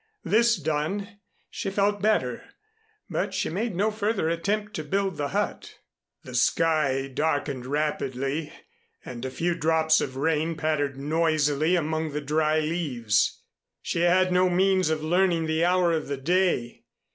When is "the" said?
5.17-5.27, 6.23-6.33, 12.13-12.21, 15.45-15.63, 16.07-16.17